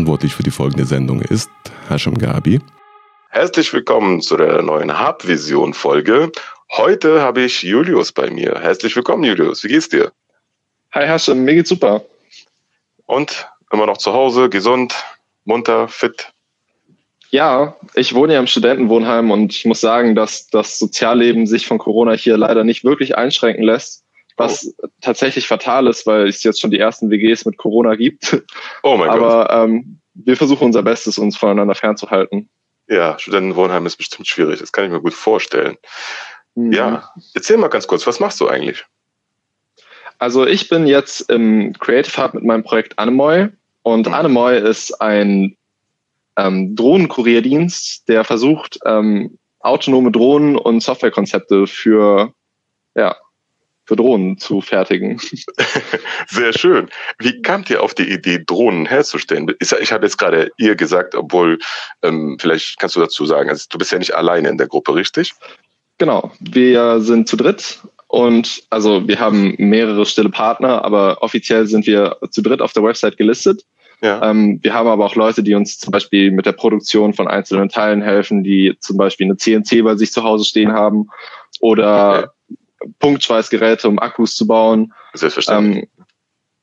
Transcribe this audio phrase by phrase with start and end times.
[0.00, 1.50] verantwortlich für die folgende Sendung ist
[1.90, 2.58] Hashem Gabi.
[3.28, 6.32] Herzlich willkommen zu der neuen Hub-Vision-Folge.
[6.70, 8.58] Heute habe ich Julius bei mir.
[8.62, 9.62] Herzlich willkommen, Julius.
[9.62, 10.10] Wie geht's dir?
[10.92, 12.02] Hi Hashem, mir geht's super.
[13.04, 14.94] Und immer noch zu Hause, gesund,
[15.44, 16.32] munter, fit?
[17.28, 21.76] Ja, ich wohne ja im Studentenwohnheim und ich muss sagen, dass das Sozialleben sich von
[21.76, 24.02] Corona hier leider nicht wirklich einschränken lässt,
[24.40, 24.88] was oh.
[25.00, 28.42] tatsächlich fatal ist, weil es jetzt schon die ersten WGs mit Corona gibt.
[28.82, 29.50] Oh mein Aber, Gott.
[29.50, 32.48] Aber ähm, wir versuchen unser Bestes, uns voneinander fernzuhalten.
[32.88, 35.76] Ja, Studentenwohnheim ist bestimmt schwierig, das kann ich mir gut vorstellen.
[36.54, 36.72] Mhm.
[36.72, 38.84] Ja, erzähl mal ganz kurz, was machst du eigentlich?
[40.18, 43.48] Also ich bin jetzt im Creative Hub mit meinem Projekt Anemoy
[43.82, 44.14] und mhm.
[44.14, 45.56] Anemoy ist ein
[46.36, 52.32] ähm, Drohnenkurierdienst, der versucht, ähm, autonome Drohnen und Softwarekonzepte für,
[52.94, 53.16] ja,
[53.90, 55.20] für Drohnen zu fertigen.
[56.28, 56.88] Sehr schön.
[57.18, 59.52] Wie kamt ihr auf die Idee, Drohnen herzustellen?
[59.58, 61.58] Ich habe jetzt gerade ihr gesagt, obwohl,
[62.02, 64.94] ähm, vielleicht kannst du dazu sagen, also du bist ja nicht alleine in der Gruppe,
[64.94, 65.34] richtig?
[65.98, 71.84] Genau, wir sind zu dritt und also wir haben mehrere stille Partner, aber offiziell sind
[71.88, 73.64] wir zu dritt auf der Website gelistet.
[74.02, 74.22] Ja.
[74.30, 77.68] Ähm, wir haben aber auch Leute, die uns zum Beispiel mit der Produktion von einzelnen
[77.68, 81.08] Teilen helfen, die zum Beispiel eine CNC bei sich zu Hause stehen haben
[81.58, 82.28] oder okay.
[82.98, 84.92] Punktschweißgeräte, um Akkus zu bauen.
[85.14, 85.84] Selbstverständlich.
[85.84, 86.06] Ähm,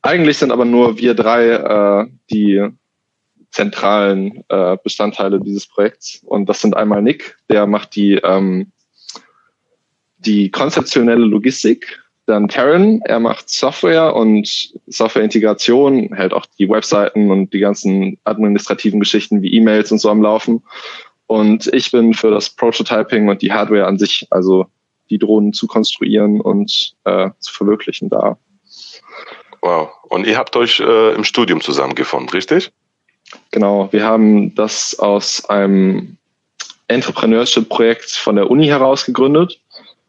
[0.02, 2.68] eigentlich sind aber nur wir drei äh, die
[3.52, 6.22] zentralen äh, Bestandteile dieses Projekts.
[6.24, 8.72] Und das sind einmal Nick, der macht die, ähm,
[10.20, 17.54] die konzeptionelle Logistik dann Karen, er macht Software und Softwareintegration, hält auch die Webseiten und
[17.54, 20.62] die ganzen administrativen Geschichten wie E-Mails und so am Laufen.
[21.28, 24.68] Und ich bin für das Prototyping und die Hardware an sich, also
[25.10, 28.38] die Drohnen zu konstruieren und äh, zu verwirklichen da.
[29.62, 29.90] Wow.
[30.04, 32.72] Und ihr habt euch äh, im Studium zusammengefunden, richtig?
[33.52, 33.90] Genau.
[33.92, 36.18] Wir haben das aus einem
[36.88, 39.60] Entrepreneurship-Projekt von der Uni heraus gegründet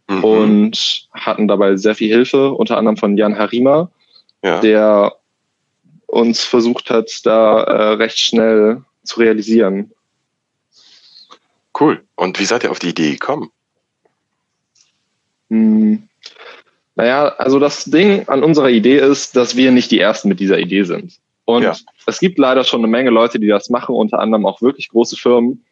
[0.08, 0.24] mhm.
[0.24, 3.90] und hatten dabei sehr viel Hilfe, unter anderem von Jan Harima,
[4.42, 4.60] ja.
[4.60, 5.16] der
[6.06, 9.92] uns versucht hat, da äh, recht schnell zu realisieren.
[11.78, 12.04] Cool.
[12.16, 13.50] Und wie seid ihr auf die Idee gekommen?
[15.50, 16.08] Hm.
[16.94, 20.58] Naja, also das Ding an unserer Idee ist, dass wir nicht die Ersten mit dieser
[20.58, 21.18] Idee sind.
[21.44, 21.76] Und ja.
[22.06, 25.16] es gibt leider schon eine Menge Leute, die das machen, unter anderem auch wirklich große
[25.16, 25.64] Firmen.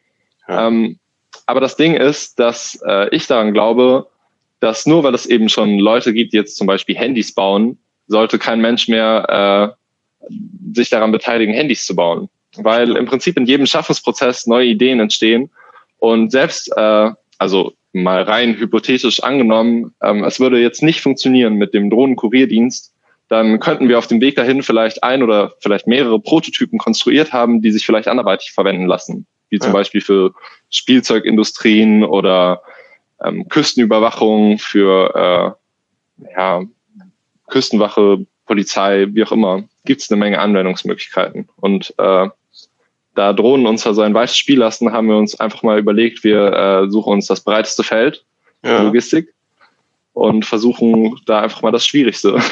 [0.48, 0.69] Ja.
[0.69, 0.98] Ähm,
[1.47, 4.06] aber das Ding ist, dass äh, ich daran glaube,
[4.60, 8.38] dass nur weil es eben schon Leute gibt, die jetzt zum Beispiel Handys bauen, sollte
[8.38, 9.76] kein Mensch mehr
[10.28, 10.28] äh,
[10.75, 12.28] sich daran beteiligen, Handys zu bauen.
[12.56, 15.50] Weil im Prinzip in jedem Schaffensprozess neue Ideen entstehen
[15.98, 21.74] und selbst, äh, also mal rein hypothetisch angenommen, ähm, es würde jetzt nicht funktionieren mit
[21.74, 22.92] dem Drohnenkurierdienst,
[23.28, 27.60] dann könnten wir auf dem Weg dahin vielleicht ein oder vielleicht mehrere Prototypen konstruiert haben,
[27.62, 29.78] die sich vielleicht anderweitig verwenden lassen, wie zum ja.
[29.78, 30.32] Beispiel für
[30.70, 32.62] Spielzeugindustrien oder
[33.24, 35.56] ähm, Küstenüberwachung, für
[36.20, 36.62] äh, ja,
[37.48, 41.48] Küstenwache, Polizei, wie auch immer, gibt es eine Menge Anwendungsmöglichkeiten.
[41.56, 42.28] Und äh,
[43.16, 46.53] da Drohnen uns also ein weites Spiel lassen, haben wir uns einfach mal überlegt, wir
[46.53, 48.25] äh, suchen uns das breiteste Feld,
[48.62, 48.82] ja.
[48.82, 49.34] Logistik,
[50.12, 52.38] und versuchen da einfach mal das Schwierigste.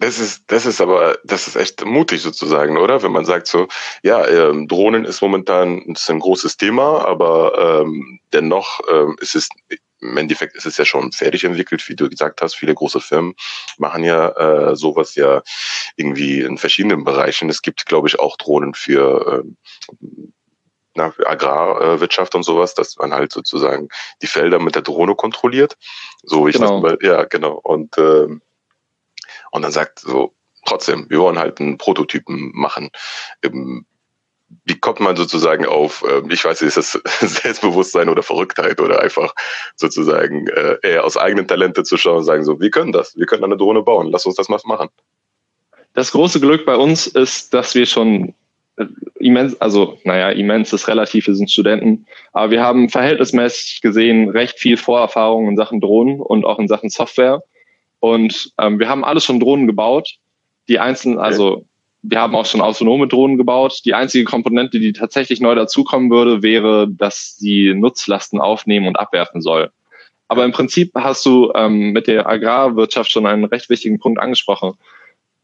[0.00, 3.02] Das ist, das ist aber, das ist echt mutig sozusagen, oder?
[3.04, 3.68] Wenn man sagt so,
[4.02, 9.48] ja, ähm, Drohnen ist momentan ist ein großes Thema, aber ähm, dennoch ähm, ist es
[10.04, 12.54] im Endeffekt ist es ja schon fertig entwickelt, wie du gesagt hast.
[12.54, 13.34] Viele große Firmen
[13.78, 15.42] machen ja äh, sowas ja
[15.96, 17.50] irgendwie in verschiedenen Bereichen.
[17.50, 19.96] Es gibt, glaube ich, auch Drohnen für äh,
[20.94, 23.88] na, Agrarwirtschaft und sowas, dass man halt sozusagen
[24.22, 25.76] die Felder mit der Drohne kontrolliert.
[26.22, 26.80] So ich genau.
[26.80, 27.54] mal, ja genau.
[27.54, 28.42] Und ähm,
[29.50, 30.34] und dann sagt so,
[30.64, 32.90] trotzdem, wir wollen halt einen Prototypen machen.
[33.42, 33.86] Ähm,
[34.64, 37.00] wie kommt man sozusagen auf, ähm, ich weiß nicht, ist das
[37.42, 39.34] Selbstbewusstsein oder Verrücktheit oder einfach
[39.76, 43.26] sozusagen äh, eher aus eigenen Talente zu schauen und sagen so, wir können das, wir
[43.26, 44.88] können eine Drohne bauen, lass uns das mal machen.
[45.94, 48.34] Das große Glück bei uns ist, dass wir schon
[48.76, 48.86] äh,
[49.18, 54.58] immens, also naja, immens ist relativ, wir sind Studenten, aber wir haben verhältnismäßig gesehen recht
[54.58, 57.42] viel Vorerfahrung in Sachen Drohnen und auch in Sachen Software.
[58.00, 60.16] Und ähm, wir haben alles schon Drohnen gebaut.
[60.68, 61.64] Die einzelnen, also
[62.06, 63.80] wir haben auch schon autonome Drohnen gebaut.
[63.86, 69.40] Die einzige Komponente, die tatsächlich neu dazukommen würde, wäre, dass sie Nutzlasten aufnehmen und abwerfen
[69.40, 69.70] soll.
[70.28, 74.74] Aber im Prinzip hast du ähm, mit der Agrarwirtschaft schon einen recht wichtigen Punkt angesprochen.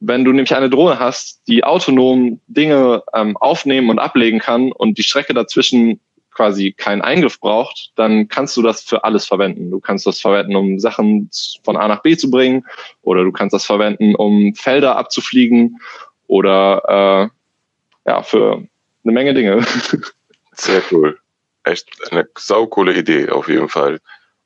[0.01, 4.99] Wenn du nämlich eine Drohne hast, die autonom Dinge ähm, aufnehmen und ablegen kann und
[4.99, 5.99] die Strecke dazwischen
[6.31, 9.71] quasi keinen Eingriff braucht, dann kannst du das für alles verwenden.
[9.71, 11.31] Du kannst das verwenden, um Sachen
[11.65, 12.65] von A nach B zu bringen,
[13.03, 15.79] oder du kannst das verwenden, um Felder abzufliegen,
[16.31, 17.31] oder
[18.07, 18.53] äh, ja, für
[19.05, 19.67] eine Menge Dinge.
[20.53, 21.19] Sehr cool.
[21.65, 24.01] Echt eine saukoole Idee auf jeden Fall.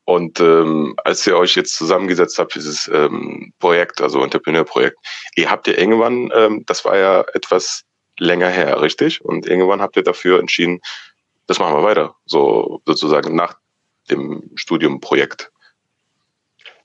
[0.06, 4.96] Und ähm, als ihr euch jetzt zusammengesetzt habt, dieses ähm, Projekt, also Entrepreneur-Projekt,
[5.36, 7.84] ihr habt ja irgendwann, ähm, das war ja etwas
[8.18, 9.22] länger her, richtig?
[9.22, 10.80] Und irgendwann habt ihr dafür entschieden,
[11.46, 13.58] das machen wir weiter, so sozusagen nach
[14.10, 15.52] dem Studiumprojekt.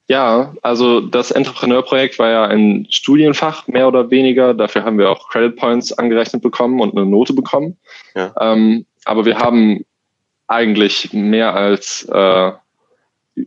[0.09, 4.55] Ja, also das Entrepreneur-Projekt war ja ein Studienfach, mehr oder weniger.
[4.55, 7.77] Dafür haben wir auch Credit Points angerechnet bekommen und eine Note bekommen.
[8.15, 8.33] Ja.
[8.41, 9.85] Ähm, aber wir haben
[10.47, 12.51] eigentlich mehr als äh,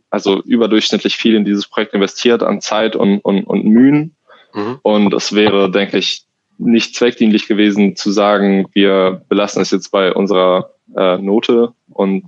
[0.08, 4.14] also überdurchschnittlich viel in dieses Projekt investiert an Zeit und, und, und Mühen.
[4.54, 4.78] Mhm.
[4.82, 6.26] Und es wäre, denke ich,
[6.58, 12.26] nicht zweckdienlich gewesen zu sagen, wir belassen es jetzt bei unserer äh, Note und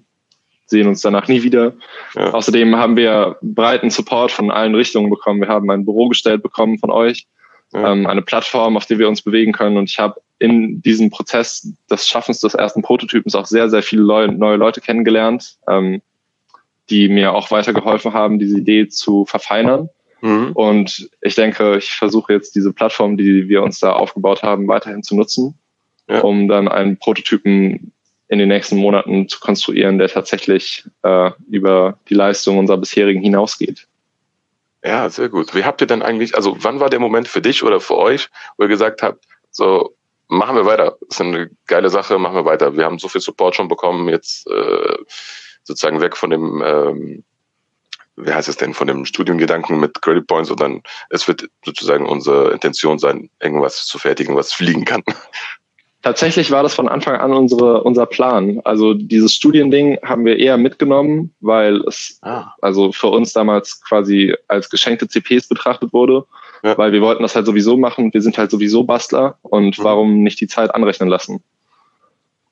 [0.67, 1.73] sehen uns danach nie wieder.
[2.15, 2.33] Ja.
[2.33, 5.41] Außerdem haben wir breiten Support von allen Richtungen bekommen.
[5.41, 7.27] Wir haben ein Büro gestellt bekommen von euch,
[7.73, 7.93] ja.
[7.93, 9.77] ähm, eine Plattform, auf der wir uns bewegen können.
[9.77, 14.03] Und ich habe in diesem Prozess des Schaffens des ersten Prototypens auch sehr, sehr viele
[14.03, 15.57] Leu neue Leute kennengelernt.
[15.69, 16.01] Ähm,
[16.91, 19.89] die mir auch weitergeholfen haben, diese Idee zu verfeinern.
[20.21, 20.53] Mhm.
[20.53, 25.03] Und ich denke, ich versuche jetzt diese Plattform, die wir uns da aufgebaut haben, weiterhin
[25.03, 25.55] zu nutzen,
[26.09, 26.21] ja.
[26.21, 27.93] um dann einen Prototypen
[28.35, 33.87] in den nächsten Monaten zu konstruieren, der tatsächlich äh, über die Leistung unserer bisherigen hinausgeht.
[34.85, 35.55] Ja, sehr gut.
[35.55, 38.29] Wie habt ihr denn eigentlich, also wann war der Moment für dich oder für euch,
[38.59, 39.95] wo ihr gesagt habt, so
[40.29, 42.77] machen wir weiter, ist eine geile Sache, machen wir weiter.
[42.77, 44.97] Wir haben so viel Support schon bekommen, jetzt äh,
[45.63, 47.25] sozusagen weg von dem, ähm,
[48.17, 52.53] wie heißt es denn, von dem Studiengedanken mit Credit Points, sondern es wird sozusagen unsere
[52.53, 55.03] Intention sein, irgendwas zu fertigen, was fliegen kann.
[56.05, 58.61] Tatsächlich war das von Anfang an unsere, unser Plan.
[58.65, 62.53] Also dieses Studiending haben wir eher mitgenommen, weil es ah.
[62.61, 66.27] also für uns damals quasi als geschenkte CPs betrachtet wurde,
[66.63, 66.77] ja.
[66.77, 68.13] weil wir wollten das halt sowieso machen.
[68.13, 69.83] Wir sind halt sowieso Bastler und mhm.
[69.83, 71.43] warum nicht die Zeit anrechnen lassen?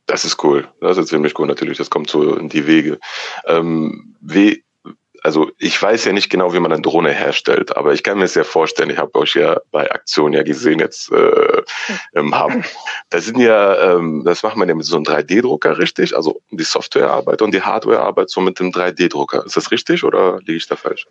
[0.07, 0.67] Das ist cool.
[0.81, 1.77] Das ist ziemlich cool natürlich.
[1.77, 3.01] Das kommt so in die Wege.
[3.47, 4.65] Ähm, wie,
[5.23, 8.29] also ich weiß ja nicht genau, wie man eine Drohne herstellt, aber ich kann mir
[8.29, 11.63] sehr vorstellen, ich habe euch ja bei Aktion ja gesehen jetzt äh,
[12.13, 12.53] im Hub.
[13.11, 16.17] Das sind ja, ähm, das macht man ja mit so einem 3D-Drucker, richtig?
[16.17, 19.45] Also die Softwarearbeit und die Hardwarearbeit so mit dem 3D-Drucker.
[19.47, 21.07] Ist das richtig oder liege ich da falsch?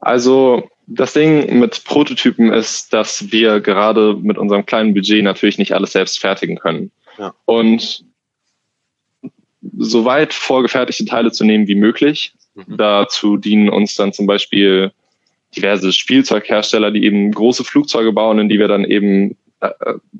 [0.00, 5.72] Also das Ding mit Prototypen ist, dass wir gerade mit unserem kleinen Budget natürlich nicht
[5.72, 6.90] alles selbst fertigen können.
[7.16, 7.34] Ja.
[7.46, 8.04] Und
[9.78, 12.34] soweit vorgefertigte Teile zu nehmen wie möglich.
[12.54, 12.76] Mhm.
[12.76, 14.92] Dazu dienen uns dann zum Beispiel
[15.56, 19.70] diverse Spielzeughersteller, die eben große Flugzeuge bauen, in die wir dann eben äh,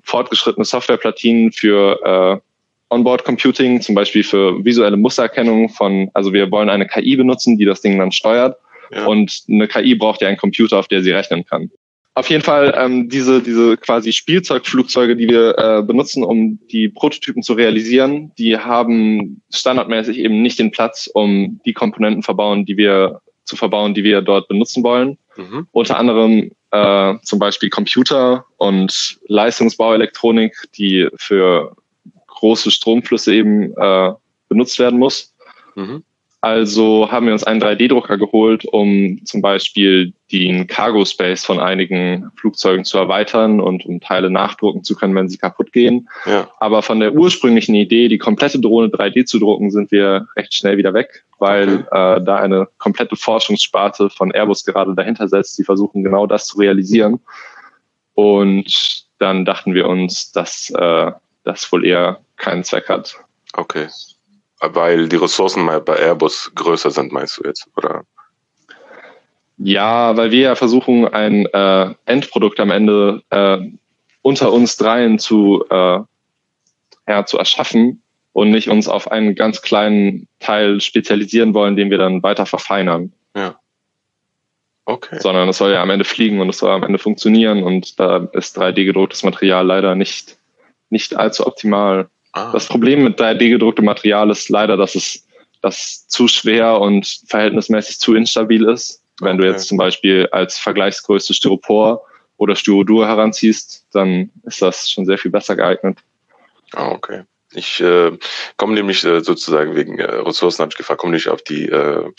[0.03, 6.69] fortgeschrittene Softwareplatinen für äh, Onboard Computing, zum Beispiel für visuelle Mustererkennung von, also wir wollen
[6.69, 8.57] eine KI benutzen, die das Ding dann steuert.
[8.93, 9.07] Ja.
[9.07, 11.71] Und eine KI braucht ja einen Computer, auf der sie rechnen kann.
[12.17, 17.43] Auf jeden Fall ähm, diese, diese quasi Spielzeugflugzeuge, die wir äh, benutzen, um die Prototypen
[17.43, 23.21] zu realisieren, die haben standardmäßig eben nicht den Platz, um die Komponenten verbauen, die wir
[23.43, 25.19] zu verbauen, die wir dort benutzen wollen.
[25.37, 25.67] Mhm.
[25.73, 31.77] Unter anderem äh, zum Beispiel Computer und Leistungsbauelektronik, die für
[32.29, 34.13] große Stromflüsse eben äh,
[34.49, 35.35] benutzt werden muss.
[35.75, 36.05] Mhm.
[36.45, 42.31] Also haben wir uns einen 3D-Drucker geholt, um zum Beispiel den Cargo Space von einigen
[42.37, 46.07] Flugzeugen zu erweitern und um Teile nachdrucken zu können, wenn sie kaputt gehen.
[46.27, 46.51] Ja.
[46.61, 50.77] Aber von der ursprünglichen Idee, die komplette Drohne 3D zu drucken, sind wir recht schnell
[50.77, 52.19] wieder weg, weil okay.
[52.19, 55.57] äh, da eine komplette Forschungssparte von Airbus gerade dahinter setzt.
[55.59, 57.21] Die versuchen genau das zu realisieren.
[58.13, 61.11] Und dann dachten wir uns, dass äh,
[61.45, 63.17] das wohl eher keinen Zweck hat.
[63.55, 63.87] Okay.
[64.73, 68.05] Weil die Ressourcen bei Airbus größer sind, meinst du jetzt, oder?
[69.59, 73.59] Ja, weil wir ja versuchen, ein äh, Endprodukt am Ende äh,
[74.23, 76.01] unter uns dreien zu, äh,
[77.07, 78.03] ja, zu erschaffen
[78.33, 83.13] und nicht uns auf einen ganz kleinen Teil spezialisieren wollen, den wir dann weiter verfeinern.
[83.37, 83.59] Ja.
[84.87, 85.19] Okay.
[85.21, 88.29] Sondern es soll ja am Ende fliegen und es soll am Ende funktionieren und da
[88.33, 90.37] ist 3D gedrucktes Material leider nicht,
[90.91, 92.09] nicht allzu optimal.
[92.35, 92.51] Ah.
[92.53, 95.27] Das Problem mit 3D gedrucktem Material ist leider, dass es
[95.63, 99.03] das zu schwer und verhältnismäßig zu instabil ist.
[99.21, 99.43] Wenn okay.
[99.43, 102.03] du jetzt zum Beispiel als Vergleichsgröße Styropor
[102.37, 106.01] oder Styrodur heranziehst, dann ist das schon sehr viel besser geeignet.
[106.73, 107.23] Ah, okay.
[107.53, 108.11] Ich äh,
[108.57, 112.11] komme nämlich äh, sozusagen wegen äh, Ressourcen habe ich gefragt, komme nicht auf die äh,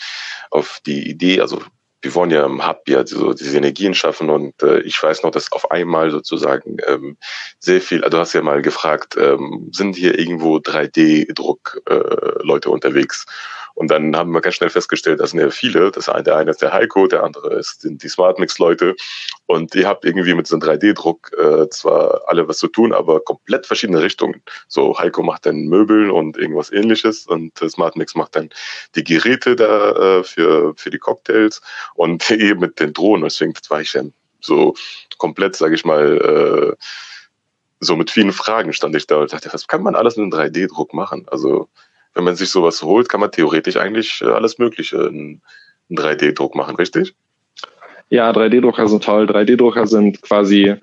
[0.50, 1.62] auf die Idee, also
[2.06, 5.32] wir wollen ja im Hub ja so diese Energien schaffen und äh, ich weiß noch,
[5.32, 7.16] dass auf einmal sozusagen ähm,
[7.58, 13.26] sehr viel, also du hast ja mal gefragt, ähm, sind hier irgendwo 3D-Druck-Leute äh, unterwegs?
[13.76, 15.90] Und dann haben wir ganz schnell festgestellt, das sind ja viele.
[15.90, 18.96] Das eine, der eine ist der Heiko, der andere ist, sind die SmartMix-Leute.
[19.44, 23.20] Und ihr habt irgendwie mit so einem 3D-Druck äh, zwar alle was zu tun, aber
[23.20, 24.42] komplett verschiedene Richtungen.
[24.66, 28.48] So Heiko macht dann Möbel und irgendwas ähnliches und äh, SmartMix macht dann
[28.94, 31.60] die Geräte da äh, für, für die Cocktails
[31.96, 33.24] und eben mit den Drohnen.
[33.24, 34.74] Deswegen war ich dann so
[35.18, 36.84] komplett, sage ich mal, äh,
[37.80, 40.50] so mit vielen Fragen stand ich da und dachte, was kann man alles mit einem
[40.50, 41.26] 3D-Druck machen?
[41.28, 41.68] Also
[42.16, 45.42] wenn man sich sowas holt, kann man theoretisch eigentlich äh, alles Mögliche in,
[45.90, 47.14] in 3D-Druck machen, richtig?
[48.08, 49.26] Ja, 3D-Drucker sind toll.
[49.26, 50.74] 3D-Drucker sind quasi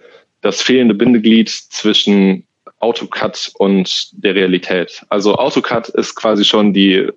[0.41, 2.45] das fehlende Bindeglied zwischen
[2.79, 5.01] AutoCAD und der Realität.
[5.09, 7.09] Also AutoCAD ist quasi schon die,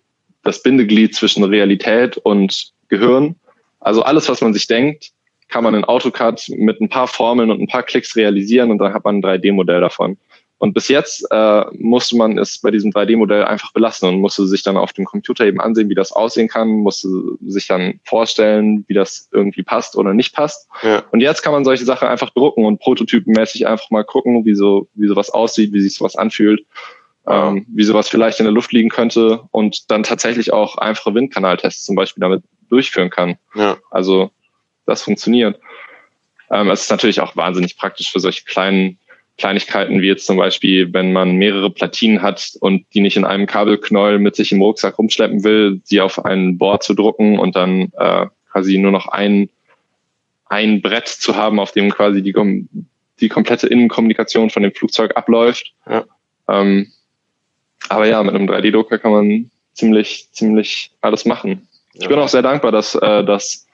[0.44, 3.36] das Bindeglied zwischen Realität und Gehirn.
[3.80, 5.10] Also alles, was man sich denkt,
[5.48, 8.94] kann man in AutoCAD mit ein paar Formeln und ein paar Klicks realisieren und dann
[8.94, 10.16] hat man ein 3D-Modell davon.
[10.58, 14.62] Und bis jetzt äh, musste man es bei diesem 3D-Modell einfach belassen und musste sich
[14.62, 17.08] dann auf dem Computer eben ansehen, wie das aussehen kann, musste
[17.46, 20.68] sich dann vorstellen, wie das irgendwie passt oder nicht passt.
[20.82, 21.04] Ja.
[21.12, 24.88] Und jetzt kann man solche Sachen einfach drucken und prototypenmäßig einfach mal gucken, wie so,
[24.94, 26.64] wie sowas aussieht, wie sich sowas anfühlt,
[27.26, 31.84] ähm, wie sowas vielleicht in der Luft liegen könnte und dann tatsächlich auch einfache Windkanaltests
[31.84, 33.36] zum Beispiel damit durchführen kann.
[33.54, 33.76] Ja.
[33.90, 34.30] Also
[34.86, 35.60] das funktioniert.
[36.50, 38.98] Ähm, es ist natürlich auch wahnsinnig praktisch für solche kleinen
[39.38, 43.46] Kleinigkeiten wie jetzt zum Beispiel, wenn man mehrere Platinen hat und die nicht in einem
[43.46, 47.92] Kabelknäuel mit sich im Rucksack rumschleppen will, sie auf ein Board zu drucken und dann
[47.98, 49.50] äh, quasi nur noch ein,
[50.46, 52.34] ein Brett zu haben, auf dem quasi die,
[53.20, 55.74] die komplette Innenkommunikation von dem Flugzeug abläuft.
[55.88, 56.04] Ja.
[56.48, 56.90] Ähm,
[57.88, 61.68] aber ja, mit einem 3D-Drucker kann man ziemlich, ziemlich alles machen.
[61.92, 62.08] Ich ja.
[62.08, 63.66] bin auch sehr dankbar, dass, äh, dass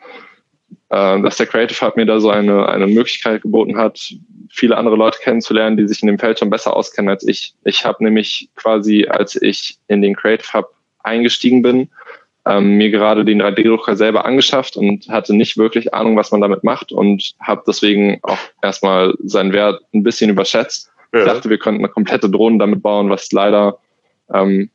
[0.92, 4.14] äh, dass der Creative Hub mir da so eine, eine Möglichkeit geboten hat,
[4.52, 7.54] viele andere Leute kennenzulernen, die sich in dem Feld schon besser auskennen als ich.
[7.64, 11.88] Ich habe nämlich quasi, als ich in den Creative Hub eingestiegen bin,
[12.44, 16.64] ähm, mir gerade den 3D-Drucker selber angeschafft und hatte nicht wirklich Ahnung, was man damit
[16.64, 20.92] macht und habe deswegen auch erstmal seinen Wert ein bisschen überschätzt.
[21.14, 21.20] Ja.
[21.20, 23.78] Ich dachte, wir könnten eine komplette Drohne damit bauen, was leider
[24.34, 24.70] ähm,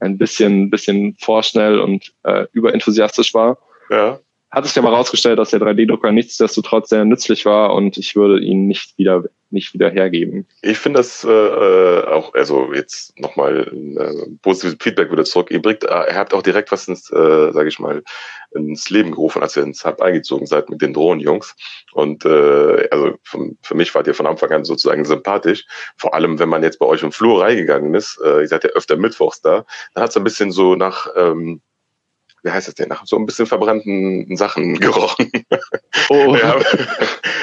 [0.00, 3.56] ein bisschen, bisschen vorschnell und äh, überenthusiastisch war.
[3.90, 4.18] Ja
[4.50, 8.66] hat sich aber herausgestellt, dass der 3D-Drucker nichtsdestotrotz sehr nützlich war und ich würde ihn
[8.66, 10.46] nicht wieder nicht wieder hergeben.
[10.60, 15.50] Ich finde das äh, äh auch, also jetzt nochmal äh, positives Feedback wieder zurück.
[15.50, 18.02] Ihr, bringt, äh, er habt auch direkt was ins, äh, sage ich mal,
[18.54, 21.56] ins Leben gerufen, als ihr ins Hub eingezogen seid mit den Drohnenjungs.
[21.92, 25.64] Und äh, also für, für mich wart ihr von Anfang an sozusagen sympathisch.
[25.96, 28.70] Vor allem, wenn man jetzt bei euch im Flur reingegangen ist, äh, ihr seid ja
[28.70, 29.64] öfter mittwochs da,
[29.94, 31.62] dann hat es ein bisschen so nach ähm,
[32.42, 35.30] wie heißt das denn, nach so ein bisschen verbrannten Sachen gerochen.
[36.08, 36.36] Oh.
[36.36, 36.56] ja,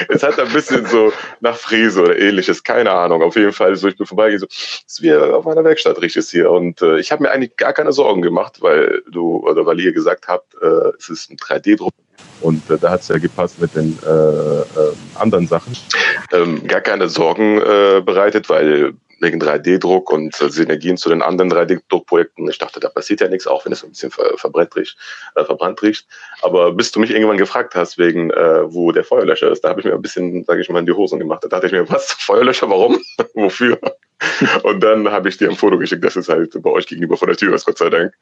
[0.09, 1.11] es hat ein bisschen so
[1.41, 3.21] nach Fräse oder ähnliches, keine Ahnung.
[3.21, 6.17] Auf jeden Fall, so ich bin vorbeigegangen, so, es ist wie auf meiner Werkstatt riecht
[6.17, 6.51] es hier.
[6.51, 9.93] Und äh, ich habe mir eigentlich gar keine Sorgen gemacht, weil du oder weil ihr
[9.93, 11.93] gesagt habt, äh, es ist ein 3D-Druck.
[12.41, 14.65] Und äh, da hat es ja gepasst mit den äh, äh,
[15.15, 15.75] anderen Sachen.
[16.31, 18.93] Ähm, gar keine Sorgen äh, bereitet, weil
[19.25, 22.47] wegen 3D-Druck und äh, Synergien zu den anderen 3D-Druckprojekten.
[22.49, 24.97] Ich dachte, da passiert ja nichts, auch wenn es ein bisschen ver verbrannt riecht,
[25.35, 26.07] äh, verbrannt riecht.
[26.41, 29.81] Aber bis du mich irgendwann gefragt hast, wegen äh, wo der Feuerlöscher ist, da habe
[29.81, 31.43] ich mir ein bisschen, sage ich mal, in die Hosen gemacht.
[31.43, 33.01] Da dachte ich mir, was, Feuerlöscher, warum?
[33.33, 33.79] Wofür?
[34.63, 37.27] und dann habe ich dir ein Foto geschickt, dass es halt bei euch gegenüber vor
[37.27, 38.13] der Tür ist, Gott sei Dank.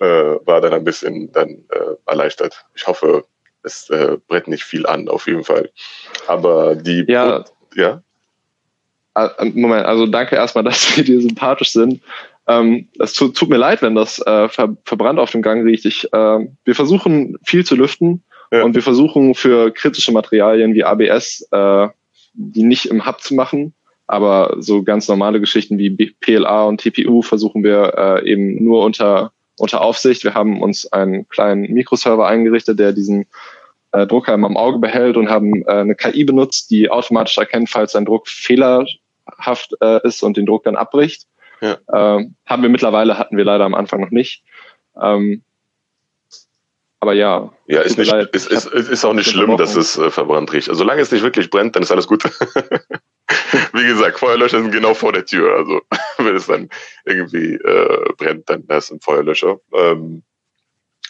[0.00, 2.64] Äh, war dann ein bisschen dann äh, erleichtert.
[2.74, 3.24] Ich hoffe,
[3.62, 5.70] es äh, brennt nicht viel an, auf jeden Fall.
[6.26, 7.04] Aber die...
[7.08, 7.44] Ja,
[7.74, 8.02] ja?
[9.16, 12.02] Ah, äh, Moment, also danke erstmal, dass wir dir sympathisch sind.
[12.46, 15.86] Ähm, es tut, tut, mir leid, wenn das äh, ver, verbrannt auf dem Gang riecht.
[15.86, 18.62] Ich, äh, wir versuchen viel zu lüften ja.
[18.62, 21.88] und wir versuchen für kritische Materialien wie ABS äh,
[22.34, 23.72] die nicht im Hub zu machen,
[24.06, 29.32] aber so ganz normale Geschichten wie PLA und TPU versuchen wir äh, eben nur unter
[29.58, 30.22] unter Aufsicht.
[30.22, 33.24] Wir haben uns einen kleinen Mikroserver eingerichtet, der diesen
[33.92, 37.70] äh, Drucker immer im Auge behält und haben äh, eine KI benutzt, die automatisch erkennt,
[37.70, 38.84] falls ein Druck Fehler
[39.38, 41.26] haft äh, ist und den Druck dann abbricht.
[41.60, 41.78] Ja.
[41.92, 44.42] Ähm, haben wir mittlerweile, hatten wir leider am Anfang noch nicht.
[45.00, 45.42] Ähm,
[47.00, 47.52] aber ja.
[47.66, 50.68] Ja, ist, nicht, leid, ist, ist, ist auch nicht schlimm, dass es äh, verbrannt riecht.
[50.68, 52.24] Also, solange es nicht wirklich brennt, dann ist alles gut.
[53.72, 55.56] Wie gesagt, Feuerlöscher sind genau vor der Tür.
[55.56, 55.82] Also
[56.18, 56.68] wenn es dann
[57.04, 59.60] irgendwie äh, brennt, dann ist ein Feuerlöscher.
[59.72, 60.22] Ähm,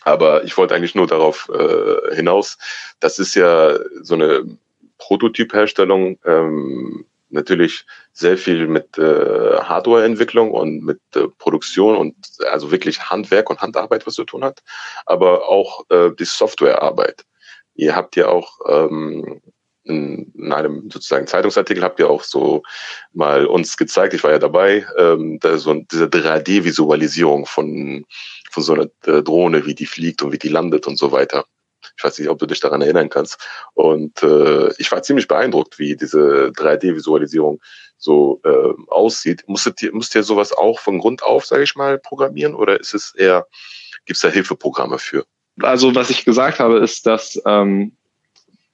[0.03, 2.59] aber ich wollte eigentlich nur darauf äh, hinaus,
[3.01, 4.45] das ist ja so eine
[4.99, 6.19] Prototypherstellung.
[6.25, 12.17] Ähm, natürlich sehr viel mit äh, Hardwareentwicklung und mit äh, Produktion und
[12.51, 14.63] also wirklich Handwerk und Handarbeit, was zu tun hat,
[15.07, 17.25] aber auch äh, die Softwarearbeit.
[17.75, 19.41] Ihr habt ja auch ähm,
[19.87, 22.63] in, in einem sozusagen Zeitungsartikel habt ihr auch so
[23.13, 28.05] mal uns gezeigt, ich war ja dabei, ähm, da so diese 3D-Visualisierung von,
[28.51, 31.45] von so einer äh, Drohne, wie die fliegt und wie die landet und so weiter.
[31.97, 33.39] Ich weiß nicht, ob du dich daran erinnern kannst.
[33.75, 37.61] Und äh, ich war ziemlich beeindruckt, wie diese 3D-Visualisierung
[37.99, 39.45] so äh, aussieht.
[39.47, 42.95] Musstet ihr, müsst ihr sowas auch von Grund auf, sage ich mal, programmieren oder ist
[42.95, 43.47] es eher,
[44.05, 45.25] gibt es da Hilfeprogramme für?
[45.63, 47.93] Also was ich gesagt habe, ist, dass ähm,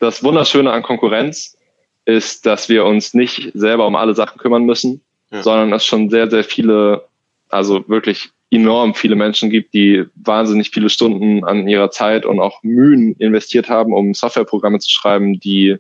[0.01, 1.57] das Wunderschöne an Konkurrenz
[2.05, 5.01] ist, dass wir uns nicht selber um alle Sachen kümmern müssen,
[5.31, 5.43] ja.
[5.43, 7.07] sondern es schon sehr, sehr viele,
[7.49, 12.63] also wirklich enorm viele Menschen gibt, die wahnsinnig viele Stunden an ihrer Zeit und auch
[12.63, 15.77] Mühen investiert haben, um Softwareprogramme zu schreiben, die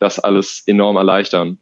[0.00, 1.58] das alles enorm erleichtern.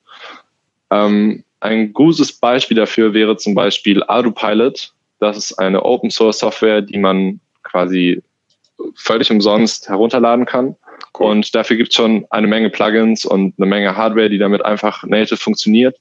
[0.91, 4.95] Ähm, ein gutes Beispiel dafür wäre zum Beispiel ArduPilot.
[5.21, 8.23] Das ist eine Open Source Software, die man quasi
[8.95, 10.77] völlig umsonst herunterladen kann.
[11.19, 11.31] Cool.
[11.31, 15.05] Und dafür gibt es schon eine Menge Plugins und eine Menge Hardware, die damit einfach
[15.05, 15.99] native funktioniert.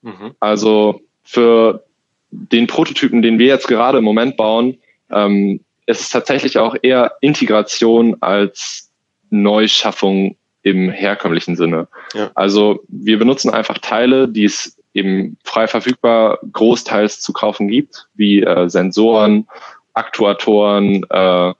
[0.00, 0.34] Mhm.
[0.40, 1.84] Also für
[2.32, 4.78] den Prototypen, den wir jetzt gerade im Moment bauen,
[5.10, 8.90] ähm, ist es tatsächlich auch eher Integration als
[9.30, 11.88] Neuschaffung im herkömmlichen Sinne.
[12.14, 12.30] Ja.
[12.34, 18.42] Also wir benutzen einfach Teile, die es eben frei verfügbar großteils zu kaufen gibt, wie
[18.42, 19.48] äh, Sensoren,
[19.94, 21.54] Aktuatoren, äh,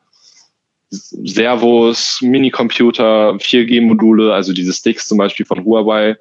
[0.91, 6.17] Servos, Minicomputer, 4G-Module, also diese Sticks zum Beispiel von Huawei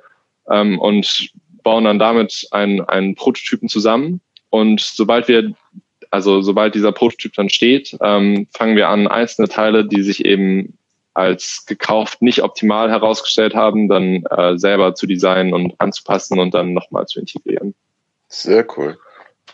[0.50, 1.32] ähm, und
[1.64, 4.22] bauen dann damit einen, einen Prototypen zusammen.
[4.52, 5.54] Und sobald wir,
[6.12, 10.78] also sobald dieser Prototyp dann steht, ähm, fangen wir an, einzelne Teile, die sich eben
[11.14, 16.74] als gekauft nicht optimal herausgestellt haben, dann äh, selber zu designen und anzupassen und dann
[16.74, 17.74] nochmal zu integrieren.
[18.28, 18.98] Sehr cool.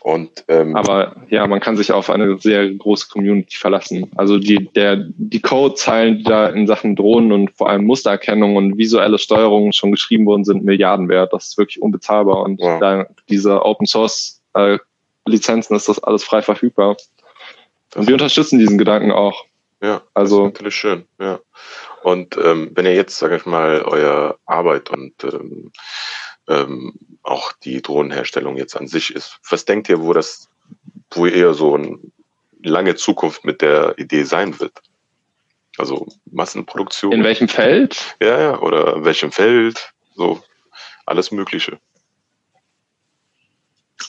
[0.00, 4.10] Und, ähm, Aber ja, man kann sich auf eine sehr große Community verlassen.
[4.14, 8.78] Also die, der, die Codezeilen, die da in Sachen Drohnen und vor allem Mustererkennung und
[8.78, 11.32] visuelle Steuerung schon geschrieben worden sind, Milliarden wert.
[11.32, 12.42] Das ist wirklich unbezahlbar.
[12.42, 12.78] Und ja.
[12.78, 14.78] da diese Open Source äh,
[15.26, 16.96] Lizenzen ist das alles frei verfügbar.
[17.94, 19.44] Und wir unterstützen diesen Gedanken auch.
[19.80, 21.40] Ja, also das ist natürlich schön, ja.
[22.02, 25.72] Und ähm, wenn ihr jetzt, sage ich mal, euer Arbeit und ähm,
[26.48, 29.38] ähm, auch die Drohnenherstellung jetzt an sich ist.
[29.48, 30.48] Was denkt ihr, wo das,
[31.10, 31.98] wo eher so eine
[32.62, 34.72] lange Zukunft mit der Idee sein wird?
[35.76, 37.12] Also Massenproduktion.
[37.12, 38.16] In welchem Feld?
[38.20, 39.92] Ja, ja, oder in welchem Feld?
[40.16, 40.42] So
[41.06, 41.78] alles Mögliche.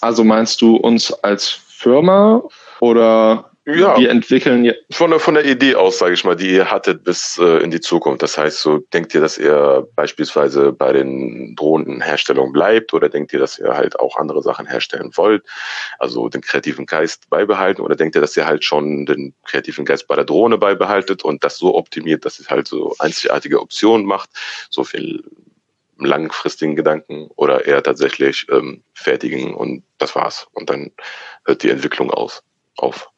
[0.02, 2.44] Also meinst du uns als Firma
[2.80, 4.72] oder ja, wir entwickeln.
[4.90, 7.70] Von der, von der Idee aus, sage ich mal, die ihr hattet bis äh, in
[7.70, 8.24] die Zukunft.
[8.24, 13.40] Das heißt, so denkt ihr, dass ihr beispielsweise bei den Drohnenherstellungen bleibt oder denkt ihr,
[13.40, 15.46] dass ihr halt auch andere Sachen herstellen wollt?
[16.00, 20.08] Also den kreativen Geist beibehalten oder denkt ihr, dass ihr halt schon den kreativen Geist
[20.08, 24.30] bei der Drohne beibehaltet und das so optimiert, dass es halt so einzigartige Optionen macht,
[24.70, 25.24] so viel
[26.00, 30.48] langfristigen Gedanken oder eher tatsächlich ähm, fertigen und das war's.
[30.54, 30.92] Und dann
[31.46, 32.44] hört die Entwicklung aus,
[32.78, 33.10] auf.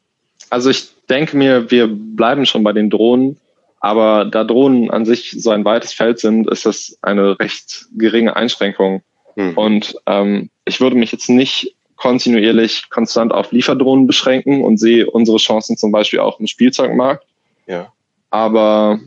[0.50, 3.38] Also ich denke mir, wir bleiben schon bei den Drohnen,
[3.80, 8.36] aber da Drohnen an sich so ein weites Feld sind, ist das eine recht geringe
[8.36, 9.02] Einschränkung.
[9.34, 9.58] Mhm.
[9.58, 15.38] Und ähm, ich würde mich jetzt nicht kontinuierlich konstant auf Lieferdrohnen beschränken und sehe unsere
[15.38, 17.24] Chancen zum Beispiel auch im Spielzeugmarkt.
[17.66, 17.92] Ja.
[18.30, 19.00] Aber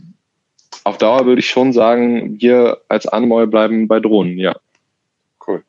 [0.86, 4.56] auf Dauer würde ich schon sagen, wir als Anmoy bleiben bei Drohnen, ja.
[5.46, 5.64] Cool.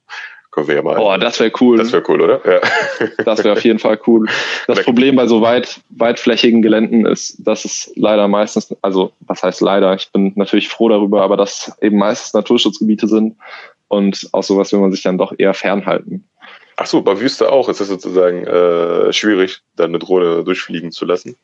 [0.51, 0.95] Können wir ja mal.
[0.95, 1.77] Boah, das wäre cool.
[1.77, 2.39] Das wäre cool, oder?
[2.49, 2.61] Ja.
[3.25, 4.29] Das wäre auf jeden Fall cool.
[4.67, 9.59] Das Problem bei so weit, weitflächigen Geländen ist, dass es leider meistens, also was heißt
[9.59, 13.35] leider, ich bin natürlich froh darüber, aber dass eben meistens Naturschutzgebiete sind
[13.89, 16.23] und auch sowas will man sich dann doch eher fernhalten.
[16.83, 21.05] Ach so, bei Wüste auch ist es sozusagen äh, schwierig, dann eine Drohne durchfliegen zu
[21.05, 21.37] lassen.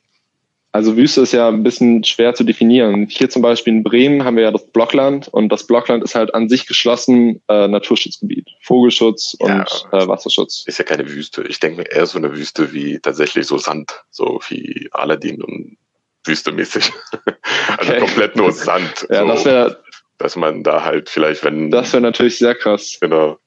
[0.73, 3.07] Also Wüste ist ja ein bisschen schwer zu definieren.
[3.07, 6.35] Hier zum Beispiel in Bremen haben wir ja das Blockland und das Blockland ist halt
[6.35, 10.65] an sich geschlossen äh, Naturschutzgebiet, Vogelschutz und ja, äh, Wasserschutz.
[10.67, 11.43] Ist ja keine Wüste.
[11.43, 15.77] Ich denke mir eher so eine Wüste wie tatsächlich so Sand, so wie Aladdin und
[16.25, 16.91] Wüstemäßig.
[17.77, 17.99] also okay.
[18.01, 19.07] komplett nur Sand.
[19.09, 19.83] ja, so, das wäre,
[20.17, 22.97] dass man da halt vielleicht, wenn das wäre natürlich sehr krass.
[22.99, 23.39] Genau.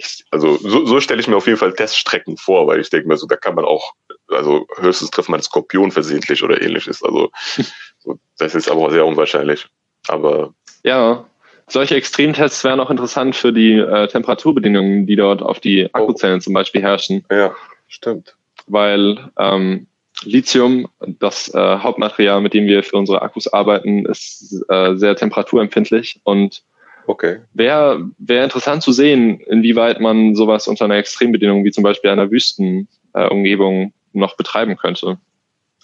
[0.00, 3.06] Ich, also so, so stelle ich mir auf jeden Fall Teststrecken vor, weil ich denke
[3.06, 3.94] mir so, da kann man auch
[4.30, 7.02] also höchstens trifft man einen Skorpion versehentlich oder ähnliches.
[7.02, 7.30] Also
[7.98, 9.66] so, das ist aber sehr unwahrscheinlich.
[10.08, 11.24] Aber ja,
[11.68, 15.88] solche Extremtests wären auch interessant für die äh, Temperaturbedingungen, die dort auf die oh.
[15.92, 16.42] Akkuzellen oh.
[16.42, 17.24] zum Beispiel herrschen.
[17.30, 17.54] Ja,
[17.88, 18.36] stimmt.
[18.66, 19.86] Weil ähm,
[20.22, 26.20] Lithium, das äh, Hauptmaterial, mit dem wir für unsere Akkus arbeiten, ist äh, sehr temperaturempfindlich
[26.24, 26.62] und
[27.06, 27.40] okay.
[27.54, 32.30] wäre wär interessant zu sehen, inwieweit man sowas unter einer Extrembedingung wie zum Beispiel einer
[32.30, 35.18] Wüstenumgebung noch betreiben könnte.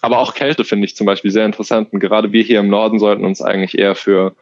[0.01, 1.91] Aber auch Kälte finde ich zum Beispiel sehr interessant.
[1.91, 4.35] Und gerade wir hier im Norden sollten uns eigentlich eher für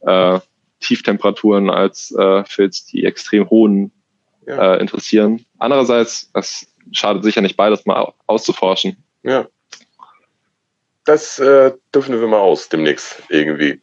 [0.00, 0.38] äh,
[0.80, 3.92] Tieftemperaturen als äh, für jetzt die extrem hohen
[4.46, 4.74] ja.
[4.74, 5.44] äh, interessieren.
[5.58, 8.96] Andererseits, es schadet sicher nicht beides mal auszuforschen.
[9.22, 9.46] Ja.
[11.04, 13.80] Das äh, dürfen wir mal aus demnächst irgendwie.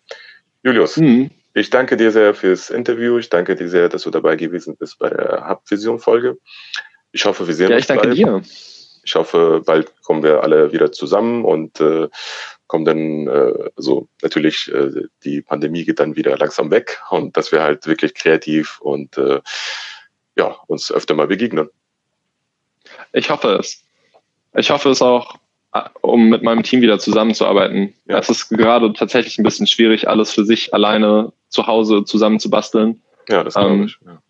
[0.63, 1.29] Julius, mhm.
[1.57, 3.17] Ich danke dir sehr fürs Interview.
[3.17, 6.37] Ich danke dir sehr, dass du dabei gewesen bist bei der Hauptvision-Folge.
[7.11, 7.87] Ich hoffe, wir sehen ja, uns.
[7.87, 8.17] Ja, ich danke bald.
[8.17, 8.41] dir.
[9.03, 12.09] Ich hoffe, bald kommen wir alle wieder zusammen und äh,
[12.67, 17.51] kommen dann, äh, also natürlich, äh, die Pandemie geht dann wieder langsam weg und dass
[17.51, 19.39] wir halt wirklich kreativ und äh,
[20.35, 21.69] ja, uns öfter mal begegnen.
[23.13, 23.83] Ich hoffe es.
[24.53, 25.35] Ich hoffe es auch,
[25.73, 27.93] äh, um mit meinem Team wieder zusammenzuarbeiten.
[28.05, 28.19] Ja.
[28.19, 32.49] Es ist gerade tatsächlich ein bisschen schwierig, alles für sich alleine zu Hause zusammen zu
[32.49, 33.01] basteln.
[33.29, 33.97] Ja, das glaube ähm, ich.
[34.05, 34.21] Ja.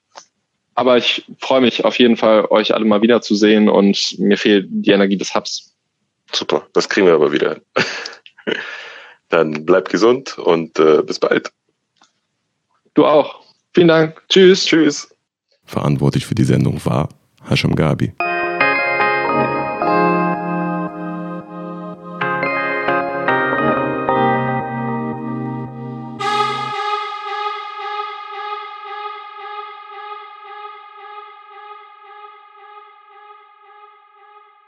[0.75, 4.91] Aber ich freue mich auf jeden Fall, euch alle mal wiederzusehen und mir fehlt die
[4.91, 5.75] Energie des Hubs.
[6.31, 7.59] Super, das kriegen wir aber wieder.
[9.29, 11.51] Dann bleibt gesund und äh, bis bald.
[12.93, 13.41] Du auch.
[13.73, 14.21] Vielen Dank.
[14.29, 14.65] Tschüss.
[14.65, 15.09] Tschüss.
[15.65, 17.09] Verantwortlich für die Sendung war
[17.47, 18.13] Hasham Gabi.